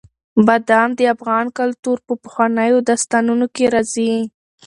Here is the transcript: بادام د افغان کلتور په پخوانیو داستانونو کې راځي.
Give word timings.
بادام 0.45 0.89
د 0.97 1.01
افغان 1.15 1.45
کلتور 1.57 1.97
په 2.07 2.13
پخوانیو 2.23 2.85
داستانونو 2.89 3.45
کې 3.55 3.65
راځي. 3.73 4.13